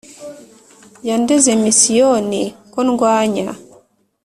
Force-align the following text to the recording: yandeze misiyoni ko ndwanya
yandeze 1.07 1.49
misiyoni 1.63 2.41
ko 2.73 2.79
ndwanya 2.87 3.47